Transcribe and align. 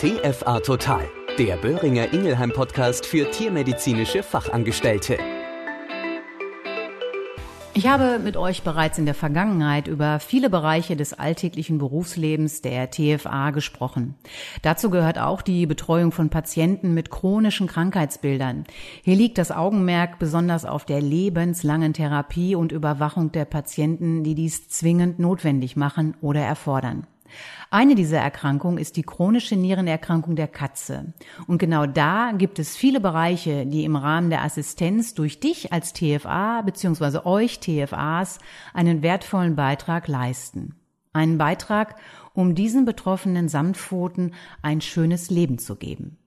TFA 0.00 0.60
Total, 0.60 1.06
der 1.36 1.58
Böhringer 1.58 2.14
Ingelheim 2.14 2.52
Podcast 2.54 3.04
für 3.04 3.30
tiermedizinische 3.30 4.22
Fachangestellte. 4.22 5.18
Ich 7.74 7.86
habe 7.86 8.18
mit 8.18 8.38
euch 8.38 8.62
bereits 8.62 8.96
in 8.96 9.04
der 9.04 9.12
Vergangenheit 9.14 9.88
über 9.88 10.18
viele 10.18 10.48
Bereiche 10.48 10.96
des 10.96 11.12
alltäglichen 11.12 11.76
Berufslebens 11.76 12.62
der 12.62 12.90
TFA 12.90 13.50
gesprochen. 13.50 14.14
Dazu 14.62 14.88
gehört 14.88 15.18
auch 15.18 15.42
die 15.42 15.66
Betreuung 15.66 16.12
von 16.12 16.30
Patienten 16.30 16.94
mit 16.94 17.10
chronischen 17.10 17.66
Krankheitsbildern. 17.66 18.64
Hier 19.02 19.16
liegt 19.16 19.36
das 19.36 19.50
Augenmerk 19.50 20.18
besonders 20.18 20.64
auf 20.64 20.86
der 20.86 21.02
lebenslangen 21.02 21.92
Therapie 21.92 22.54
und 22.54 22.72
Überwachung 22.72 23.32
der 23.32 23.44
Patienten, 23.44 24.24
die 24.24 24.34
dies 24.34 24.66
zwingend 24.66 25.18
notwendig 25.18 25.76
machen 25.76 26.16
oder 26.22 26.40
erfordern. 26.40 27.06
Eine 27.70 27.94
dieser 27.94 28.18
Erkrankungen 28.18 28.78
ist 28.78 28.96
die 28.96 29.02
chronische 29.02 29.56
Nierenerkrankung 29.56 30.36
der 30.36 30.48
Katze. 30.48 31.12
Und 31.46 31.58
genau 31.58 31.86
da 31.86 32.32
gibt 32.32 32.58
es 32.58 32.76
viele 32.76 33.00
Bereiche, 33.00 33.66
die 33.66 33.84
im 33.84 33.96
Rahmen 33.96 34.30
der 34.30 34.42
Assistenz 34.42 35.14
durch 35.14 35.40
dich 35.40 35.72
als 35.72 35.92
TFA 35.92 36.62
bzw. 36.62 37.20
euch 37.24 37.60
TFAs 37.60 38.38
einen 38.74 39.02
wertvollen 39.02 39.56
Beitrag 39.56 40.08
leisten. 40.08 40.76
Einen 41.12 41.38
Beitrag, 41.38 41.96
um 42.34 42.54
diesen 42.54 42.84
betroffenen 42.84 43.48
Samtpfoten 43.48 44.34
ein 44.62 44.80
schönes 44.80 45.30
Leben 45.30 45.58
zu 45.58 45.76
geben. 45.76 46.18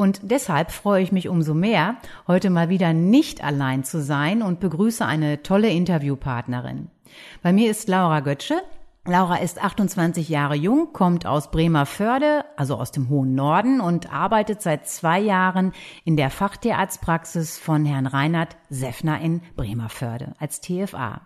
Und 0.00 0.20
deshalb 0.22 0.70
freue 0.70 1.02
ich 1.02 1.12
mich 1.12 1.28
umso 1.28 1.52
mehr, 1.52 1.96
heute 2.26 2.48
mal 2.48 2.70
wieder 2.70 2.94
nicht 2.94 3.44
allein 3.44 3.84
zu 3.84 4.00
sein 4.00 4.40
und 4.40 4.58
begrüße 4.58 5.04
eine 5.04 5.42
tolle 5.42 5.68
Interviewpartnerin. 5.68 6.88
Bei 7.42 7.52
mir 7.52 7.70
ist 7.70 7.86
Laura 7.86 8.20
Götzsche. 8.20 8.62
Laura 9.06 9.36
ist 9.36 9.62
28 9.62 10.28
Jahre 10.28 10.54
jung, 10.54 10.92
kommt 10.92 11.24
aus 11.24 11.50
Bremerförde, 11.50 12.44
also 12.56 12.76
aus 12.76 12.92
dem 12.92 13.08
hohen 13.08 13.34
Norden 13.34 13.80
und 13.80 14.12
arbeitet 14.12 14.60
seit 14.60 14.86
zwei 14.88 15.18
Jahren 15.18 15.72
in 16.04 16.18
der 16.18 16.28
Fachtierarztpraxis 16.28 17.58
von 17.58 17.86
Herrn 17.86 18.06
Reinhard 18.06 18.58
Seffner 18.68 19.18
in 19.20 19.40
Bremerförde 19.56 20.34
als 20.38 20.60
TFA. 20.60 21.22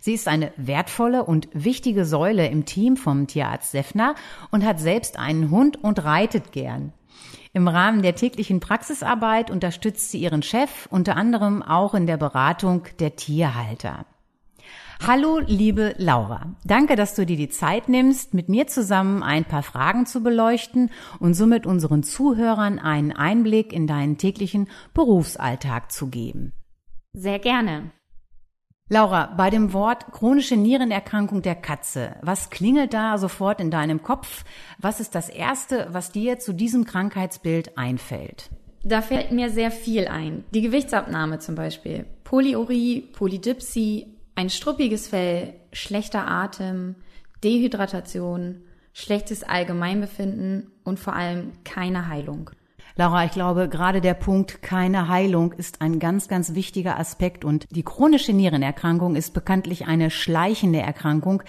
Sie 0.00 0.14
ist 0.14 0.28
eine 0.28 0.50
wertvolle 0.56 1.24
und 1.24 1.48
wichtige 1.52 2.06
Säule 2.06 2.48
im 2.48 2.64
Team 2.64 2.96
vom 2.96 3.26
Tierarzt 3.26 3.72
Seffner 3.72 4.14
und 4.50 4.64
hat 4.64 4.80
selbst 4.80 5.18
einen 5.18 5.50
Hund 5.50 5.76
und 5.84 6.02
reitet 6.02 6.52
gern. 6.52 6.94
Im 7.52 7.68
Rahmen 7.68 8.00
der 8.00 8.14
täglichen 8.14 8.60
Praxisarbeit 8.60 9.50
unterstützt 9.50 10.10
sie 10.10 10.20
ihren 10.20 10.42
Chef 10.42 10.88
unter 10.90 11.16
anderem 11.16 11.62
auch 11.62 11.92
in 11.92 12.06
der 12.06 12.16
Beratung 12.16 12.84
der 12.98 13.16
Tierhalter. 13.16 14.06
Hallo, 15.06 15.38
liebe 15.38 15.94
Laura. 15.96 16.54
Danke, 16.62 16.94
dass 16.94 17.14
du 17.14 17.24
dir 17.24 17.38
die 17.38 17.48
Zeit 17.48 17.88
nimmst, 17.88 18.34
mit 18.34 18.50
mir 18.50 18.66
zusammen 18.66 19.22
ein 19.22 19.46
paar 19.46 19.62
Fragen 19.62 20.04
zu 20.04 20.22
beleuchten 20.22 20.90
und 21.18 21.32
somit 21.32 21.64
unseren 21.64 22.02
Zuhörern 22.02 22.78
einen 22.78 23.10
Einblick 23.10 23.72
in 23.72 23.86
deinen 23.86 24.18
täglichen 24.18 24.68
Berufsalltag 24.92 25.90
zu 25.90 26.08
geben. 26.08 26.52
Sehr 27.14 27.38
gerne. 27.38 27.92
Laura, 28.90 29.32
bei 29.38 29.48
dem 29.48 29.72
Wort 29.72 30.12
chronische 30.12 30.56
Nierenerkrankung 30.56 31.40
der 31.40 31.54
Katze, 31.54 32.16
was 32.20 32.50
klingelt 32.50 32.92
da 32.92 33.16
sofort 33.16 33.58
in 33.58 33.70
deinem 33.70 34.02
Kopf? 34.02 34.44
Was 34.78 35.00
ist 35.00 35.14
das 35.14 35.30
Erste, 35.30 35.88
was 35.92 36.12
dir 36.12 36.38
zu 36.38 36.52
diesem 36.52 36.84
Krankheitsbild 36.84 37.78
einfällt? 37.78 38.50
Da 38.84 39.00
fällt 39.00 39.32
mir 39.32 39.48
sehr 39.48 39.70
viel 39.70 40.08
ein. 40.08 40.44
Die 40.52 40.60
Gewichtsabnahme 40.60 41.38
zum 41.38 41.54
Beispiel. 41.54 42.04
Polyurie, 42.24 43.00
Polydipsie, 43.12 44.19
ein 44.40 44.48
struppiges 44.48 45.08
Fell, 45.08 45.52
schlechter 45.70 46.26
Atem, 46.26 46.94
Dehydratation, 47.44 48.62
schlechtes 48.94 49.42
Allgemeinbefinden 49.42 50.70
und 50.82 50.98
vor 50.98 51.14
allem 51.14 51.52
keine 51.64 52.08
Heilung. 52.08 52.48
Laura, 52.96 53.26
ich 53.26 53.32
glaube, 53.32 53.68
gerade 53.68 54.00
der 54.00 54.14
Punkt 54.14 54.62
keine 54.62 55.08
Heilung 55.08 55.52
ist 55.52 55.82
ein 55.82 55.98
ganz, 55.98 56.26
ganz 56.26 56.54
wichtiger 56.54 56.98
Aspekt 56.98 57.44
und 57.44 57.66
die 57.70 57.82
chronische 57.82 58.32
Nierenerkrankung 58.32 59.14
ist 59.14 59.34
bekanntlich 59.34 59.86
eine 59.86 60.10
schleichende 60.10 60.80
Erkrankung, 60.80 61.42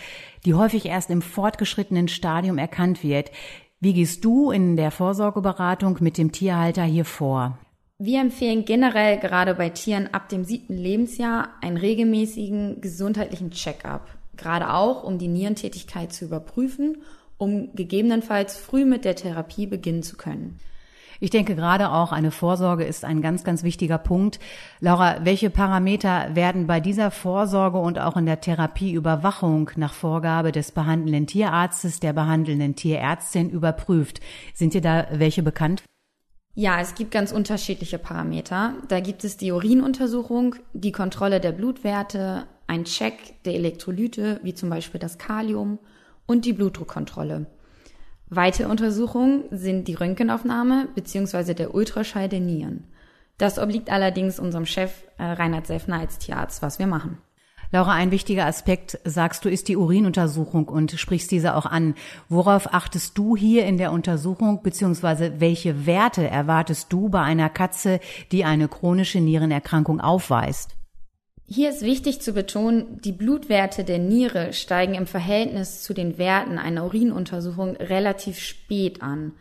die 0.43 0.53
häufig 0.53 0.85
erst 0.85 1.09
im 1.11 1.21
fortgeschrittenen 1.21 2.09
Stadium 2.09 2.57
erkannt 2.57 3.03
wird. 3.03 3.31
Wie 3.79 3.93
gehst 3.93 4.25
du 4.25 4.51
in 4.51 4.75
der 4.75 4.91
Vorsorgeberatung 4.91 5.97
mit 6.01 6.17
dem 6.17 6.33
Tierhalter 6.33 6.83
hier 6.83 7.05
vor? 7.05 7.57
Wir 8.03 8.19
empfehlen 8.19 8.65
generell 8.65 9.19
gerade 9.19 9.53
bei 9.53 9.69
Tieren 9.69 10.11
ab 10.11 10.27
dem 10.27 10.43
siebten 10.43 10.75
Lebensjahr 10.75 11.49
einen 11.61 11.77
regelmäßigen 11.77 12.81
gesundheitlichen 12.81 13.51
Check-up. 13.51 14.07
Gerade 14.35 14.73
auch, 14.73 15.03
um 15.03 15.19
die 15.19 15.27
Nierentätigkeit 15.27 16.11
zu 16.11 16.25
überprüfen, 16.25 16.97
um 17.37 17.69
gegebenenfalls 17.75 18.57
früh 18.57 18.85
mit 18.85 19.05
der 19.05 19.15
Therapie 19.15 19.67
beginnen 19.67 20.01
zu 20.01 20.17
können. 20.17 20.59
Ich 21.19 21.29
denke 21.29 21.53
gerade 21.55 21.91
auch 21.91 22.11
eine 22.11 22.31
Vorsorge 22.31 22.85
ist 22.85 23.05
ein 23.05 23.21
ganz, 23.21 23.43
ganz 23.43 23.61
wichtiger 23.61 23.99
Punkt. 23.99 24.39
Laura, 24.79 25.23
welche 25.23 25.51
Parameter 25.51 26.33
werden 26.33 26.65
bei 26.65 26.79
dieser 26.79 27.11
Vorsorge 27.11 27.77
und 27.77 27.99
auch 27.99 28.17
in 28.17 28.25
der 28.25 28.41
Therapieüberwachung 28.41 29.69
nach 29.75 29.93
Vorgabe 29.93 30.51
des 30.51 30.71
behandelnden 30.71 31.27
Tierarztes, 31.27 31.99
der 31.99 32.13
behandelnden 32.13 32.75
Tierärztin 32.75 33.51
überprüft? 33.51 34.21
Sind 34.55 34.73
dir 34.73 34.81
da 34.81 35.05
welche 35.11 35.43
bekannt? 35.43 35.83
Ja, 36.53 36.81
es 36.81 36.95
gibt 36.95 37.11
ganz 37.11 37.31
unterschiedliche 37.31 37.97
Parameter. 37.97 38.73
Da 38.89 38.99
gibt 38.99 39.23
es 39.23 39.37
die 39.37 39.51
Urinuntersuchung, 39.51 40.55
die 40.73 40.91
Kontrolle 40.91 41.39
der 41.39 41.53
Blutwerte, 41.53 42.45
ein 42.67 42.83
Check 42.83 43.43
der 43.45 43.55
Elektrolyte, 43.55 44.39
wie 44.43 44.53
zum 44.53 44.69
Beispiel 44.69 44.99
das 44.99 45.17
Kalium, 45.17 45.79
und 46.25 46.45
die 46.45 46.53
Blutdruckkontrolle. 46.53 47.47
Weitere 48.29 48.67
Untersuchungen 48.69 49.43
sind 49.51 49.87
die 49.87 49.93
Röntgenaufnahme 49.93 50.87
bzw. 50.95 51.53
der 51.53 51.73
Ultraschall 51.73 52.29
der 52.29 52.39
Nieren. 52.39 52.85
Das 53.37 53.57
obliegt 53.57 53.89
allerdings 53.89 54.39
unserem 54.39 54.65
Chef 54.65 55.03
äh, 55.17 55.23
Reinhard 55.23 55.67
Seffner 55.67 55.99
als 55.99 56.17
Tierarzt, 56.17 56.61
was 56.61 56.79
wir 56.79 56.87
machen. 56.87 57.17
Laura, 57.73 57.93
ein 57.93 58.11
wichtiger 58.11 58.45
Aspekt, 58.47 58.99
sagst 59.05 59.45
du, 59.45 59.49
ist 59.49 59.69
die 59.69 59.77
Urinuntersuchung 59.77 60.67
und 60.67 60.91
sprichst 60.91 61.31
diese 61.31 61.55
auch 61.55 61.65
an. 61.65 61.95
Worauf 62.27 62.73
achtest 62.73 63.17
du 63.17 63.37
hier 63.37 63.65
in 63.65 63.77
der 63.77 63.93
Untersuchung, 63.93 64.61
beziehungsweise 64.61 65.39
welche 65.39 65.85
Werte 65.85 66.27
erwartest 66.27 66.91
du 66.91 67.07
bei 67.07 67.21
einer 67.21 67.47
Katze, 67.47 68.01
die 68.33 68.43
eine 68.43 68.67
chronische 68.67 69.21
Nierenerkrankung 69.21 70.01
aufweist? 70.01 70.75
Hier 71.47 71.69
ist 71.69 71.81
wichtig 71.81 72.21
zu 72.21 72.33
betonen, 72.33 72.99
die 73.01 73.13
Blutwerte 73.13 73.85
der 73.85 73.99
Niere 73.99 74.51
steigen 74.51 74.95
im 74.95 75.07
Verhältnis 75.07 75.81
zu 75.81 75.93
den 75.93 76.17
Werten 76.17 76.57
einer 76.57 76.83
Urinuntersuchung 76.83 77.77
relativ 77.77 78.39
spät 78.39 79.01
an. 79.01 79.31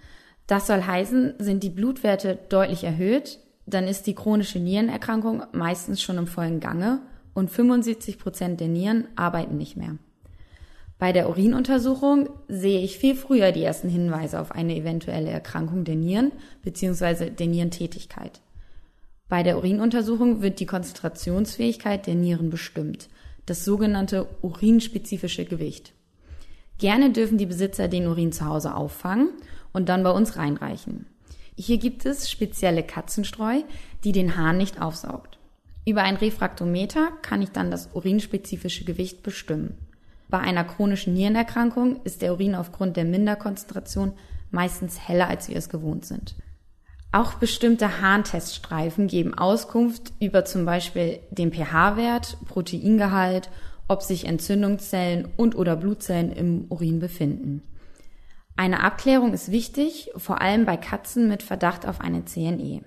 Das 0.46 0.68
soll 0.68 0.82
heißen, 0.82 1.34
sind 1.38 1.64
die 1.64 1.70
Blutwerte 1.70 2.38
deutlich 2.48 2.84
erhöht, 2.84 3.40
dann 3.66 3.88
ist 3.88 4.06
die 4.06 4.14
chronische 4.14 4.60
Nierenerkrankung 4.60 5.42
meistens 5.52 6.00
schon 6.00 6.18
im 6.18 6.26
vollen 6.28 6.60
Gange 6.60 7.00
und 7.34 7.50
75 7.50 8.18
Prozent 8.18 8.60
der 8.60 8.68
Nieren 8.68 9.08
arbeiten 9.16 9.56
nicht 9.56 9.76
mehr. 9.76 9.96
Bei 11.00 11.12
der 11.12 11.30
Urinuntersuchung 11.30 12.28
sehe 12.46 12.80
ich 12.80 12.98
viel 12.98 13.14
früher 13.14 13.52
die 13.52 13.64
ersten 13.64 13.88
Hinweise 13.88 14.38
auf 14.38 14.52
eine 14.52 14.76
eventuelle 14.76 15.30
Erkrankung 15.30 15.84
der 15.84 15.96
Nieren 15.96 16.30
bzw. 16.62 17.30
der 17.30 17.46
Nierentätigkeit. 17.46 18.42
Bei 19.26 19.42
der 19.42 19.56
Urinuntersuchung 19.56 20.42
wird 20.42 20.60
die 20.60 20.66
Konzentrationsfähigkeit 20.66 22.06
der 22.06 22.16
Nieren 22.16 22.50
bestimmt, 22.50 23.08
das 23.46 23.64
sogenannte 23.64 24.26
urinspezifische 24.42 25.46
Gewicht. 25.46 25.94
Gerne 26.76 27.12
dürfen 27.12 27.38
die 27.38 27.46
Besitzer 27.46 27.88
den 27.88 28.06
Urin 28.06 28.32
zu 28.32 28.44
Hause 28.44 28.74
auffangen 28.74 29.30
und 29.72 29.88
dann 29.88 30.02
bei 30.02 30.10
uns 30.10 30.36
reinreichen. 30.36 31.06
Hier 31.56 31.78
gibt 31.78 32.04
es 32.06 32.30
spezielle 32.30 32.82
Katzenstreu, 32.82 33.62
die 34.04 34.12
den 34.12 34.36
Hahn 34.36 34.58
nicht 34.58 34.82
aufsaugt. 34.82 35.39
Über 35.86 36.02
ein 36.02 36.16
Refraktometer 36.16 37.10
kann 37.22 37.42
ich 37.42 37.50
dann 37.50 37.70
das 37.70 37.90
urinspezifische 37.94 38.84
Gewicht 38.84 39.22
bestimmen. 39.22 39.78
Bei 40.28 40.38
einer 40.38 40.64
chronischen 40.64 41.14
Nierenerkrankung 41.14 42.02
ist 42.04 42.22
der 42.22 42.32
Urin 42.32 42.54
aufgrund 42.54 42.96
der 42.96 43.04
Minderkonzentration 43.04 44.12
meistens 44.50 45.08
heller, 45.08 45.28
als 45.28 45.48
wir 45.48 45.56
es 45.56 45.68
gewohnt 45.68 46.04
sind. 46.04 46.36
Auch 47.12 47.34
bestimmte 47.34 48.00
Harnteststreifen 48.00 49.08
geben 49.08 49.34
Auskunft 49.34 50.12
über 50.20 50.44
zum 50.44 50.64
Beispiel 50.64 51.18
den 51.30 51.52
pH-Wert, 51.52 52.38
Proteingehalt, 52.46 53.50
ob 53.88 54.02
sich 54.02 54.26
Entzündungszellen 54.26 55.28
und 55.36 55.56
oder 55.56 55.74
Blutzellen 55.74 56.30
im 56.30 56.66
Urin 56.68 57.00
befinden. 57.00 57.62
Eine 58.56 58.84
Abklärung 58.84 59.32
ist 59.32 59.50
wichtig, 59.50 60.10
vor 60.16 60.40
allem 60.40 60.66
bei 60.66 60.76
Katzen 60.76 61.28
mit 61.28 61.42
Verdacht 61.42 61.86
auf 61.86 62.00
eine 62.00 62.24
CNE. 62.24 62.82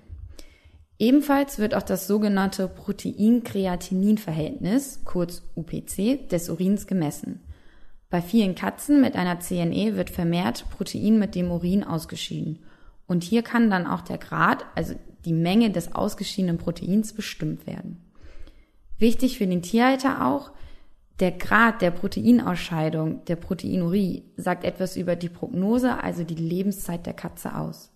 Ebenfalls 0.99 1.57
wird 1.59 1.75
auch 1.75 1.83
das 1.83 2.07
sogenannte 2.07 2.67
Protein-Kreatinin-Verhältnis, 2.67 5.01
kurz 5.05 5.43
UPC, 5.55 6.27
des 6.29 6.49
Urins 6.49 6.87
gemessen. 6.87 7.39
Bei 8.09 8.21
vielen 8.21 8.55
Katzen 8.55 8.99
mit 9.01 9.15
einer 9.15 9.39
CNE 9.39 9.95
wird 9.95 10.09
vermehrt 10.11 10.65
Protein 10.69 11.17
mit 11.17 11.35
dem 11.35 11.51
Urin 11.51 11.83
ausgeschieden. 11.83 12.59
Und 13.07 13.23
hier 13.23 13.41
kann 13.41 13.69
dann 13.69 13.87
auch 13.87 14.01
der 14.01 14.19
Grad, 14.19 14.65
also 14.75 14.93
die 15.25 15.33
Menge 15.33 15.71
des 15.71 15.95
ausgeschiedenen 15.95 16.57
Proteins 16.57 17.13
bestimmt 17.13 17.65
werden. 17.65 18.03
Wichtig 18.99 19.39
für 19.39 19.47
den 19.47 19.61
Tierhalter 19.61 20.25
auch, 20.25 20.51
Der 21.19 21.31
Grad 21.31 21.81
der 21.81 21.91
Proteinausscheidung, 21.91 23.23
der 23.25 23.35
Proteinurie, 23.35 24.23
sagt 24.35 24.63
etwas 24.63 24.97
über 24.97 25.15
die 25.15 25.29
Prognose, 25.29 26.03
also 26.03 26.23
die 26.23 26.33
Lebenszeit 26.33 27.05
der 27.05 27.13
Katze 27.13 27.55
aus. 27.55 27.92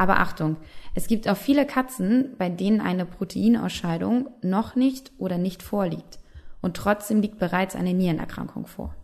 Aber 0.00 0.18
Achtung, 0.18 0.56
es 0.94 1.08
gibt 1.08 1.28
auch 1.28 1.36
viele 1.36 1.66
Katzen, 1.66 2.34
bei 2.38 2.48
denen 2.48 2.80
eine 2.80 3.04
Proteinausscheidung 3.04 4.30
noch 4.40 4.74
nicht 4.74 5.12
oder 5.18 5.36
nicht 5.36 5.62
vorliegt. 5.62 6.18
Und 6.62 6.74
trotzdem 6.74 7.20
liegt 7.20 7.38
bereits 7.38 7.76
eine 7.76 7.92
Nierenerkrankung 7.92 8.66
vor. 8.66 8.94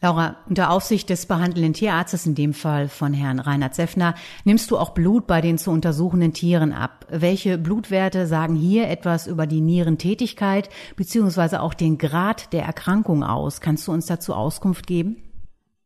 Laura, 0.00 0.34
unter 0.48 0.72
Aufsicht 0.72 1.08
des 1.08 1.26
behandelnden 1.26 1.72
Tierarztes, 1.72 2.26
in 2.26 2.34
dem 2.34 2.52
Fall 2.52 2.88
von 2.88 3.14
Herrn 3.14 3.38
Reinhard 3.38 3.76
Seffner, 3.76 4.16
nimmst 4.42 4.72
du 4.72 4.78
auch 4.78 4.90
Blut 4.90 5.28
bei 5.28 5.40
den 5.40 5.56
zu 5.56 5.70
untersuchenden 5.70 6.32
Tieren 6.32 6.72
ab. 6.72 7.06
Welche 7.08 7.56
Blutwerte 7.56 8.26
sagen 8.26 8.56
hier 8.56 8.88
etwas 8.88 9.28
über 9.28 9.46
die 9.46 9.60
Nierentätigkeit 9.60 10.68
beziehungsweise 10.96 11.62
auch 11.62 11.74
den 11.74 11.96
Grad 11.96 12.52
der 12.52 12.64
Erkrankung 12.64 13.22
aus? 13.22 13.60
Kannst 13.60 13.86
du 13.86 13.92
uns 13.92 14.06
dazu 14.06 14.34
Auskunft 14.34 14.88
geben? 14.88 15.27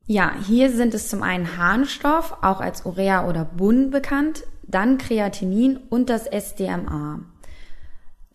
Ja, 0.06 0.32
hier 0.46 0.70
sind 0.70 0.94
es 0.94 1.08
zum 1.08 1.22
einen 1.22 1.56
Harnstoff, 1.56 2.37
auch 2.43 2.60
als 2.60 2.84
Urea 2.84 3.28
oder 3.28 3.44
Bun 3.44 3.90
bekannt, 3.90 4.44
dann 4.62 4.99
Kreatinin 4.99 5.78
und 5.90 6.10
das 6.10 6.26
SDMA. 6.26 7.20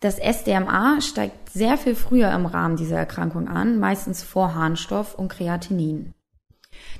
Das 0.00 0.18
SDMA 0.18 1.00
steigt 1.00 1.50
sehr 1.50 1.76
viel 1.76 1.94
früher 1.94 2.32
im 2.32 2.46
Rahmen 2.46 2.76
dieser 2.76 2.96
Erkrankung 2.96 3.48
an, 3.48 3.78
meistens 3.78 4.22
vor 4.22 4.54
Harnstoff 4.54 5.14
und 5.14 5.28
Kreatinin. 5.28 6.14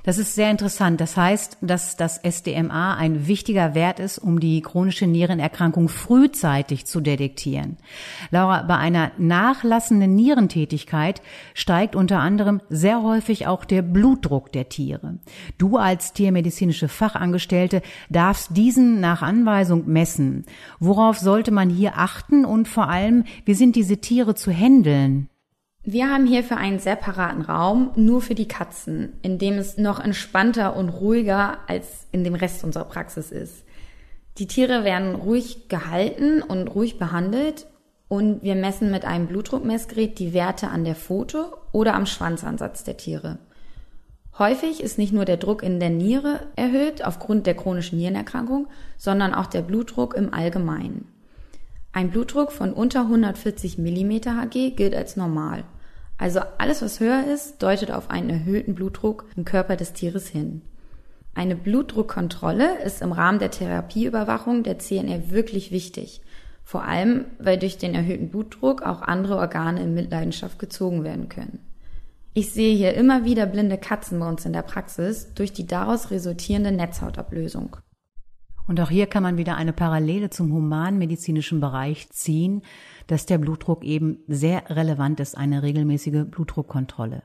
Das 0.02 0.18
ist 0.18 0.34
sehr 0.34 0.50
interessant. 0.50 1.00
Das 1.00 1.16
heißt, 1.16 1.58
dass 1.60 1.96
das 1.96 2.18
SDMA 2.18 2.94
ein 2.96 3.26
wichtiger 3.26 3.74
Wert 3.74 4.00
ist, 4.00 4.18
um 4.18 4.40
die 4.40 4.62
chronische 4.62 5.06
Nierenerkrankung 5.06 5.88
frühzeitig 5.88 6.86
zu 6.86 7.00
detektieren. 7.00 7.76
Laura, 8.30 8.62
bei 8.62 8.76
einer 8.76 9.12
nachlassenden 9.18 10.14
Nierentätigkeit 10.14 11.20
steigt 11.52 11.94
unter 11.94 12.20
anderem 12.20 12.62
sehr 12.70 13.02
häufig 13.02 13.46
auch 13.46 13.64
der 13.64 13.82
Blutdruck 13.82 14.52
der 14.52 14.68
Tiere. 14.68 15.18
Du 15.58 15.76
als 15.76 16.12
tiermedizinische 16.12 16.88
Fachangestellte 16.88 17.82
darfst 18.08 18.56
diesen 18.56 19.00
nach 19.00 19.22
Anweisung 19.22 19.86
messen. 19.88 20.46
Worauf 20.78 21.18
sollte 21.18 21.50
man 21.50 21.68
hier 21.70 21.98
achten 21.98 22.44
und 22.44 22.68
vor 22.68 22.88
allem, 22.88 23.24
wie 23.44 23.54
sind 23.54 23.76
diese 23.76 23.98
Tiere 23.98 24.34
zu 24.34 24.52
handeln? 24.52 25.28
Wir 25.84 26.10
haben 26.10 26.26
hierfür 26.26 26.56
einen 26.56 26.80
separaten 26.80 27.42
Raum 27.42 27.92
nur 27.96 28.20
für 28.20 28.34
die 28.34 28.48
Katzen, 28.48 29.14
in 29.22 29.38
dem 29.38 29.54
es 29.54 29.78
noch 29.78 30.00
entspannter 30.00 30.76
und 30.76 30.90
ruhiger 30.90 31.58
als 31.66 32.06
in 32.12 32.24
dem 32.24 32.34
Rest 32.34 32.64
unserer 32.64 32.84
Praxis 32.84 33.30
ist. 33.30 33.64
Die 34.38 34.46
Tiere 34.46 34.84
werden 34.84 35.14
ruhig 35.14 35.68
gehalten 35.68 36.42
und 36.42 36.68
ruhig 36.68 36.98
behandelt 36.98 37.66
und 38.08 38.42
wir 38.42 38.54
messen 38.54 38.90
mit 38.90 39.04
einem 39.04 39.26
Blutdruckmessgerät 39.26 40.18
die 40.18 40.32
Werte 40.32 40.68
an 40.68 40.84
der 40.84 40.94
Pfote 40.94 41.52
oder 41.72 41.94
am 41.94 42.06
Schwanzansatz 42.06 42.84
der 42.84 42.96
Tiere. 42.96 43.38
Häufig 44.38 44.80
ist 44.80 44.98
nicht 44.98 45.12
nur 45.12 45.24
der 45.24 45.36
Druck 45.36 45.64
in 45.64 45.80
der 45.80 45.90
Niere 45.90 46.46
erhöht 46.54 47.04
aufgrund 47.04 47.46
der 47.46 47.56
chronischen 47.56 47.98
Nierenerkrankung, 47.98 48.68
sondern 48.96 49.34
auch 49.34 49.46
der 49.46 49.62
Blutdruck 49.62 50.14
im 50.14 50.32
Allgemeinen. 50.32 51.08
Ein 51.98 52.10
Blutdruck 52.10 52.52
von 52.52 52.72
unter 52.72 53.00
140 53.00 53.76
mm 53.76 54.20
Hg 54.24 54.70
gilt 54.70 54.94
als 54.94 55.16
normal. 55.16 55.64
Also 56.16 56.38
alles, 56.58 56.80
was 56.80 57.00
höher 57.00 57.24
ist, 57.24 57.60
deutet 57.60 57.90
auf 57.90 58.08
einen 58.08 58.30
erhöhten 58.30 58.76
Blutdruck 58.76 59.24
im 59.34 59.44
Körper 59.44 59.74
des 59.74 59.94
Tieres 59.94 60.28
hin. 60.28 60.62
Eine 61.34 61.56
Blutdruckkontrolle 61.56 62.80
ist 62.84 63.02
im 63.02 63.10
Rahmen 63.10 63.40
der 63.40 63.50
Therapieüberwachung 63.50 64.62
der 64.62 64.78
CNR 64.78 65.32
wirklich 65.32 65.72
wichtig. 65.72 66.20
Vor 66.62 66.84
allem, 66.84 67.24
weil 67.40 67.58
durch 67.58 67.78
den 67.78 67.96
erhöhten 67.96 68.28
Blutdruck 68.28 68.82
auch 68.82 69.02
andere 69.02 69.36
Organe 69.36 69.82
in 69.82 69.92
Mitleidenschaft 69.92 70.60
gezogen 70.60 71.02
werden 71.02 71.28
können. 71.28 71.58
Ich 72.32 72.52
sehe 72.52 72.76
hier 72.76 72.94
immer 72.94 73.24
wieder 73.24 73.44
blinde 73.46 73.76
Katzen 73.76 74.20
bei 74.20 74.28
uns 74.28 74.46
in 74.46 74.52
der 74.52 74.62
Praxis 74.62 75.34
durch 75.34 75.52
die 75.52 75.66
daraus 75.66 76.12
resultierende 76.12 76.70
Netzhautablösung. 76.70 77.76
Und 78.68 78.80
auch 78.80 78.90
hier 78.90 79.06
kann 79.06 79.22
man 79.22 79.38
wieder 79.38 79.56
eine 79.56 79.72
Parallele 79.72 80.30
zum 80.30 80.52
humanmedizinischen 80.52 81.58
Bereich 81.58 82.10
ziehen, 82.10 82.62
dass 83.06 83.24
der 83.24 83.38
Blutdruck 83.38 83.82
eben 83.82 84.18
sehr 84.28 84.68
relevant 84.68 85.20
ist, 85.20 85.36
eine 85.36 85.62
regelmäßige 85.62 86.26
Blutdruckkontrolle. 86.30 87.22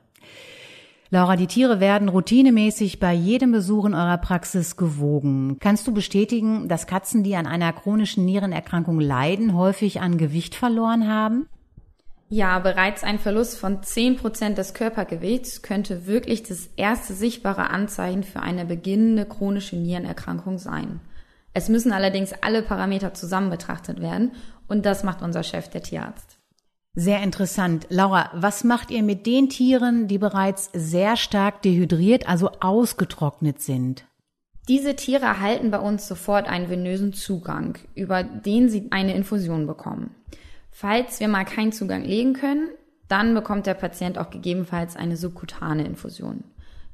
Laura, 1.10 1.36
die 1.36 1.46
Tiere 1.46 1.80
werden 1.80 2.08
routinemäßig 2.08 2.98
bei 2.98 3.12
jedem 3.12 3.52
Besuch 3.52 3.84
in 3.84 3.94
eurer 3.94 4.16
Praxis 4.16 4.76
gewogen. 4.76 5.58
Kannst 5.60 5.86
du 5.86 5.92
bestätigen, 5.92 6.66
dass 6.66 6.86
Katzen, 6.86 7.22
die 7.22 7.36
an 7.36 7.46
einer 7.46 7.72
chronischen 7.74 8.24
Nierenerkrankung 8.24 8.98
leiden, 8.98 9.54
häufig 9.54 10.00
an 10.00 10.16
Gewicht 10.16 10.54
verloren 10.54 11.06
haben? 11.06 11.46
Ja, 12.30 12.58
bereits 12.58 13.04
ein 13.04 13.18
Verlust 13.18 13.58
von 13.58 13.82
10 13.82 14.16
Prozent 14.16 14.56
des 14.56 14.72
Körpergewichts 14.72 15.60
könnte 15.60 16.06
wirklich 16.06 16.42
das 16.42 16.70
erste 16.74 17.12
sichtbare 17.12 17.68
Anzeichen 17.68 18.24
für 18.24 18.40
eine 18.40 18.64
beginnende 18.64 19.26
chronische 19.26 19.76
Nierenerkrankung 19.76 20.56
sein. 20.58 21.00
Es 21.54 21.68
müssen 21.68 21.92
allerdings 21.92 22.32
alle 22.42 22.62
Parameter 22.62 23.14
zusammen 23.14 23.48
betrachtet 23.48 24.00
werden 24.00 24.32
und 24.68 24.84
das 24.84 25.04
macht 25.04 25.22
unser 25.22 25.44
Chef, 25.44 25.68
der 25.68 25.82
Tierarzt. 25.82 26.38
Sehr 26.96 27.22
interessant. 27.22 27.86
Laura, 27.88 28.30
was 28.34 28.62
macht 28.62 28.90
ihr 28.90 29.02
mit 29.02 29.26
den 29.26 29.48
Tieren, 29.48 30.06
die 30.06 30.18
bereits 30.18 30.70
sehr 30.72 31.16
stark 31.16 31.62
dehydriert, 31.62 32.28
also 32.28 32.50
ausgetrocknet 32.60 33.60
sind? 33.60 34.04
Diese 34.68 34.94
Tiere 34.96 35.26
erhalten 35.26 35.70
bei 35.70 35.78
uns 35.78 36.08
sofort 36.08 36.48
einen 36.48 36.70
venösen 36.70 37.12
Zugang, 37.12 37.78
über 37.94 38.22
den 38.22 38.68
sie 38.68 38.88
eine 38.90 39.14
Infusion 39.14 39.66
bekommen. 39.66 40.14
Falls 40.70 41.20
wir 41.20 41.28
mal 41.28 41.44
keinen 41.44 41.72
Zugang 41.72 42.02
legen 42.04 42.32
können, 42.32 42.68
dann 43.08 43.34
bekommt 43.34 43.66
der 43.66 43.74
Patient 43.74 44.16
auch 44.16 44.30
gegebenenfalls 44.30 44.96
eine 44.96 45.16
subkutane 45.16 45.84
Infusion. 45.84 46.44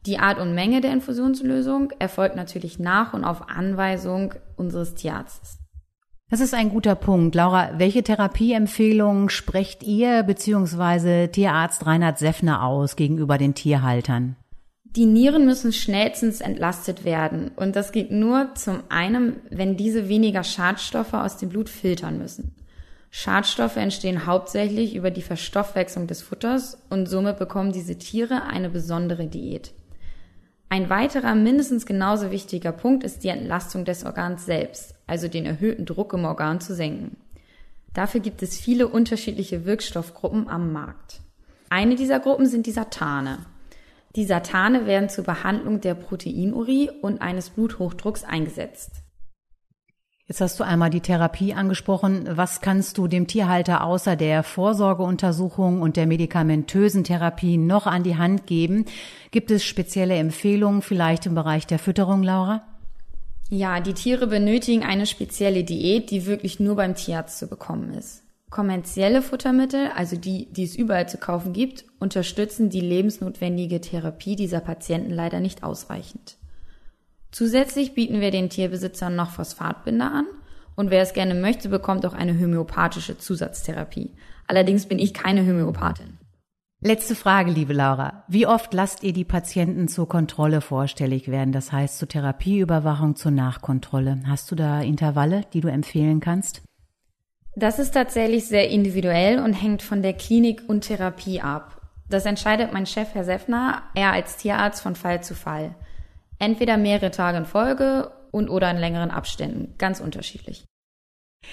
Die 0.07 0.19
Art 0.19 0.39
und 0.39 0.55
Menge 0.55 0.81
der 0.81 0.93
Infusionslösung 0.93 1.93
erfolgt 1.99 2.35
natürlich 2.35 2.79
nach 2.79 3.13
und 3.13 3.25
auf 3.25 3.51
Anweisung 3.51 4.35
unseres 4.57 4.95
Tierarztes. 4.95 5.59
Das 6.31 6.41
ist 6.41 6.55
ein 6.55 6.71
guter 6.71 6.95
Punkt. 6.95 7.35
Laura, 7.35 7.73
welche 7.79 8.03
Therapieempfehlungen 8.05 9.31
sprecht 9.31 9.83
ihr 9.83 10.23
bzw. 10.23 11.27
Tierarzt 11.29 11.85
Reinhard 11.87 12.19
Seffner 12.19 12.63
aus 12.63 12.95
gegenüber 12.97 13.37
den 13.37 13.55
Tierhaltern? 13.55 14.37
Die 14.85 15.07
Nieren 15.07 15.45
müssen 15.45 15.73
schnellstens 15.73 16.41
entlastet 16.41 17.05
werden 17.05 17.51
und 17.57 17.77
das 17.77 17.93
geht 17.93 18.11
nur 18.11 18.55
zum 18.55 18.83
einen, 18.89 19.37
wenn 19.51 19.77
diese 19.77 20.09
weniger 20.09 20.45
Schadstoffe 20.45 21.15
aus 21.15 21.37
dem 21.37 21.49
Blut 21.49 21.69
filtern 21.69 22.19
müssen. 22.19 22.55
Schadstoffe 23.11 23.77
entstehen 23.77 24.27
hauptsächlich 24.27 24.95
über 24.95 25.11
die 25.11 25.23
Verstoffwechslung 25.23 26.07
des 26.07 26.23
Futters 26.23 26.79
und 26.91 27.07
somit 27.07 27.39
bekommen 27.39 27.73
diese 27.73 27.99
Tiere 27.99 28.45
eine 28.45 28.71
besondere 28.71 29.27
Diät. 29.27 29.73
Ein 30.73 30.89
weiterer 30.89 31.35
mindestens 31.35 31.85
genauso 31.85 32.31
wichtiger 32.31 32.71
Punkt 32.71 33.03
ist 33.03 33.25
die 33.25 33.29
Entlastung 33.29 33.85
des 33.85 34.05
Organs 34.05 34.47
selbst, 34.47 34.95
also 35.09 35.27
den 35.27 35.45
erhöhten 35.45 35.85
Druck 35.85 36.13
im 36.13 36.25
Organ 36.25 36.61
zu 36.61 36.77
senken. 36.77 37.17
Dafür 37.93 38.21
gibt 38.21 38.41
es 38.41 38.57
viele 38.57 38.87
unterschiedliche 38.87 39.65
Wirkstoffgruppen 39.65 40.49
am 40.49 40.73
Markt. 40.73 41.23
Eine 41.71 41.97
dieser 41.97 42.21
Gruppen 42.21 42.47
sind 42.47 42.67
die 42.67 42.71
Satane. 42.71 43.39
Die 44.15 44.25
Satane 44.25 44.87
werden 44.87 45.09
zur 45.09 45.25
Behandlung 45.25 45.81
der 45.81 45.95
Proteinurie 45.95 46.89
und 47.03 47.21
eines 47.21 47.51
Bluthochdrucks 47.51 48.23
eingesetzt. 48.23 49.03
Jetzt 50.31 50.41
hast 50.41 50.61
du 50.61 50.65
einmal 50.65 50.91
die 50.91 51.01
Therapie 51.01 51.55
angesprochen. 51.55 52.25
Was 52.31 52.61
kannst 52.61 52.99
du 52.99 53.09
dem 53.09 53.27
Tierhalter 53.27 53.83
außer 53.83 54.15
der 54.15 54.45
Vorsorgeuntersuchung 54.45 55.83
und 55.83 55.97
der 55.97 56.07
medikamentösen 56.07 57.03
Therapie 57.03 57.57
noch 57.57 57.89
an 57.89 58.05
die 58.05 58.17
Hand 58.17 58.47
geben? 58.47 58.85
Gibt 59.33 59.51
es 59.51 59.65
spezielle 59.65 60.15
Empfehlungen 60.15 60.83
vielleicht 60.83 61.27
im 61.27 61.35
Bereich 61.35 61.67
der 61.67 61.81
Fütterung, 61.81 62.23
Laura? 62.23 62.63
Ja, 63.49 63.81
die 63.81 63.93
Tiere 63.93 64.29
benötigen 64.29 64.85
eine 64.85 65.07
spezielle 65.07 65.65
Diät, 65.65 66.13
die 66.13 66.27
wirklich 66.27 66.61
nur 66.61 66.77
beim 66.77 66.95
Tierarzt 66.95 67.41
zu 67.41 67.49
bekommen 67.49 67.93
ist. 67.93 68.23
Kommerzielle 68.51 69.23
Futtermittel, 69.23 69.89
also 69.97 70.15
die, 70.15 70.47
die 70.53 70.63
es 70.63 70.77
überall 70.77 71.09
zu 71.09 71.19
kaufen 71.19 71.53
gibt, 71.53 71.87
unterstützen 71.99 72.71
die 72.71 72.83
lebensnotwendige 72.83 73.81
Therapie 73.81 74.37
dieser 74.37 74.61
Patienten 74.61 75.11
leider 75.11 75.41
nicht 75.41 75.65
ausreichend. 75.65 76.37
Zusätzlich 77.31 77.95
bieten 77.95 78.21
wir 78.21 78.31
den 78.31 78.51
Tierbesitzern 78.51 79.15
noch 79.15 79.31
Phosphatbinder 79.31 80.13
an 80.13 80.27
und 80.77 80.91
wer 80.91 81.03
es 81.03 81.13
gerne 81.13 81.35
möchte, 81.35 81.69
bekommt 81.69 82.07
auch 82.07 82.15
eine 82.15 82.39
homöopathische 82.39 83.19
Zusatztherapie. 83.19 84.11
Allerdings 84.47 84.87
bin 84.87 84.99
ich 84.99 85.15
keine 85.15 85.47
Homöopathin. 85.47 86.19
Letzte 86.83 87.15
Frage, 87.15 87.51
liebe 87.51 87.75
Laura. 87.75 88.25
Wie 88.27 88.47
oft 88.47 88.73
lasst 88.73 89.03
ihr 89.03 89.13
die 89.13 89.27
Patienten 89.27 89.87
zur 89.87 90.09
Kontrolle 90.09 90.63
vorstellig 90.63 91.31
werden? 91.31 91.53
Das 91.53 91.71
heißt 91.73 91.99
zur 91.99 92.09
Therapieüberwachung, 92.09 93.17
zur 93.17 93.33
Nachkontrolle. 93.33 94.23
Hast 94.27 94.51
du 94.51 94.55
da 94.55 94.81
Intervalle, 94.81 95.43
die 95.53 95.61
du 95.61 95.69
empfehlen 95.69 96.21
kannst? 96.21 96.63
Das 97.55 97.79
ist 97.79 97.91
tatsächlich 97.91 98.47
sehr 98.47 98.71
individuell 98.71 99.41
und 99.41 99.53
hängt 99.53 99.83
von 99.83 100.01
der 100.01 100.15
Klinik 100.15 100.63
und 100.67 100.81
Therapie 100.81 101.43
ab. 101.43 101.83
Das 102.09 102.25
entscheidet 102.25 102.73
mein 102.73 102.87
Chef, 102.87 103.09
Herr 103.13 103.25
Seffner, 103.25 103.83
er 103.95 104.13
als 104.13 104.39
Tierarzt 104.39 104.83
von 104.83 104.97
Fall 104.97 105.23
zu 105.23 105.35
Fall. 105.35 105.75
Entweder 106.41 106.79
mehrere 106.79 107.11
Tage 107.11 107.37
in 107.37 107.45
Folge 107.45 108.11
und 108.31 108.49
oder 108.49 108.71
in 108.71 108.79
längeren 108.79 109.11
Abständen, 109.11 109.75
ganz 109.77 110.01
unterschiedlich. 110.01 110.65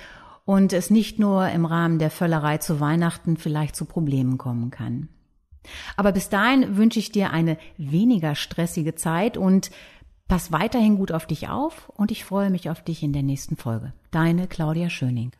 und 0.45 0.71
es 0.71 0.89
nicht 0.89 1.19
nur 1.19 1.49
im 1.49 1.65
Rahmen 1.65 1.99
der 1.99 2.09
Völlerei 2.09 2.57
zu 2.59 2.79
Weihnachten 2.79 3.35
vielleicht 3.35 3.75
zu 3.75 3.83
Problemen 3.83 4.37
kommen 4.37 4.71
kann. 4.71 5.09
Aber 5.95 6.11
bis 6.11 6.29
dahin 6.29 6.77
wünsche 6.77 6.99
ich 6.99 7.11
dir 7.11 7.31
eine 7.31 7.57
weniger 7.77 8.35
stressige 8.35 8.95
Zeit 8.95 9.37
und 9.37 9.71
pass 10.27 10.51
weiterhin 10.51 10.97
gut 10.97 11.11
auf 11.11 11.25
dich 11.25 11.49
auf 11.49 11.89
und 11.89 12.11
ich 12.11 12.23
freue 12.23 12.49
mich 12.49 12.69
auf 12.69 12.83
dich 12.83 13.03
in 13.03 13.13
der 13.13 13.23
nächsten 13.23 13.57
Folge. 13.57 13.93
Deine 14.11 14.47
Claudia 14.47 14.89
Schöning. 14.89 15.31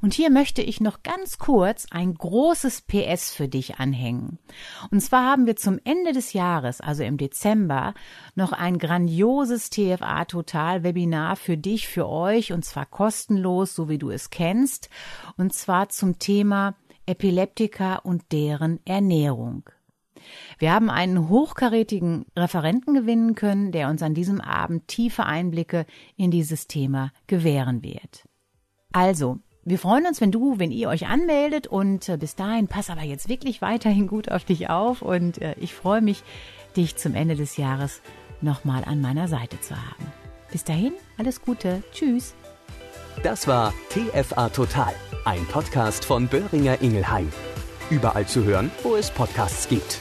Und 0.00 0.14
hier 0.14 0.30
möchte 0.30 0.62
ich 0.62 0.80
noch 0.80 1.02
ganz 1.02 1.38
kurz 1.38 1.86
ein 1.90 2.14
großes 2.14 2.82
PS 2.82 3.32
für 3.32 3.48
dich 3.48 3.76
anhängen. 3.76 4.38
Und 4.90 5.00
zwar 5.00 5.24
haben 5.24 5.46
wir 5.46 5.56
zum 5.56 5.80
Ende 5.84 6.12
des 6.12 6.32
Jahres, 6.32 6.80
also 6.80 7.02
im 7.02 7.16
Dezember, 7.16 7.94
noch 8.36 8.52
ein 8.52 8.78
grandioses 8.78 9.70
TFA 9.70 10.26
Total 10.26 10.84
Webinar 10.84 11.36
für 11.36 11.56
dich, 11.56 11.88
für 11.88 12.08
euch, 12.08 12.52
und 12.52 12.64
zwar 12.64 12.86
kostenlos, 12.86 13.74
so 13.74 13.88
wie 13.88 13.98
du 13.98 14.10
es 14.10 14.30
kennst, 14.30 14.90
und 15.36 15.52
zwar 15.52 15.88
zum 15.88 16.18
Thema 16.18 16.74
Epileptiker 17.08 18.04
und 18.04 18.32
deren 18.32 18.80
Ernährung. 18.84 19.68
Wir 20.58 20.72
haben 20.72 20.90
einen 20.90 21.28
hochkarätigen 21.28 22.26
Referenten 22.36 22.94
gewinnen 22.94 23.34
können, 23.34 23.72
der 23.72 23.88
uns 23.88 24.02
an 24.02 24.14
diesem 24.14 24.40
Abend 24.40 24.88
tiefe 24.88 25.24
Einblicke 25.24 25.86
in 26.16 26.30
dieses 26.30 26.66
Thema 26.66 27.12
gewähren 27.26 27.82
wird. 27.82 28.28
Also, 28.92 29.38
wir 29.64 29.78
freuen 29.78 30.06
uns, 30.06 30.20
wenn 30.20 30.32
du, 30.32 30.58
wenn 30.58 30.70
ihr 30.70 30.88
euch 30.88 31.06
anmeldet 31.06 31.66
und 31.66 32.08
äh, 32.08 32.16
bis 32.16 32.34
dahin 32.36 32.68
pass 32.68 32.90
aber 32.90 33.02
jetzt 33.02 33.28
wirklich 33.28 33.60
weiterhin 33.60 34.06
gut 34.06 34.30
auf 34.30 34.44
dich 34.44 34.70
auf 34.70 35.02
und 35.02 35.42
äh, 35.42 35.54
ich 35.60 35.74
freue 35.74 36.00
mich, 36.00 36.22
dich 36.76 36.96
zum 36.96 37.14
Ende 37.14 37.36
des 37.36 37.56
Jahres 37.56 38.00
nochmal 38.40 38.84
an 38.84 39.00
meiner 39.00 39.28
Seite 39.28 39.60
zu 39.60 39.76
haben. 39.76 40.06
Bis 40.50 40.64
dahin, 40.64 40.94
alles 41.18 41.42
Gute. 41.42 41.82
Tschüss. 41.92 42.34
Das 43.22 43.46
war 43.48 43.74
TFA 43.90 44.48
Total, 44.48 44.94
ein 45.24 45.44
Podcast 45.46 46.04
von 46.04 46.28
Böhringer 46.28 46.80
Ingelheim. 46.80 47.30
Überall 47.90 48.26
zu 48.26 48.44
hören, 48.44 48.70
wo 48.82 48.96
es 48.96 49.10
Podcasts 49.10 49.68
gibt. 49.68 49.98